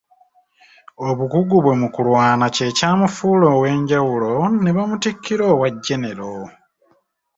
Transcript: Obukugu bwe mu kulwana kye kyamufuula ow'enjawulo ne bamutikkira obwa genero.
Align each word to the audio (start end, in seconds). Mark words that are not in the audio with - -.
Obukugu 1.07 1.55
bwe 1.63 1.73
mu 1.81 1.87
kulwana 1.95 2.45
kye 2.55 2.67
kyamufuula 2.77 3.47
ow'enjawulo 3.55 4.31
ne 4.61 4.71
bamutikkira 4.75 5.43
obwa 5.51 5.67
genero. 5.85 6.33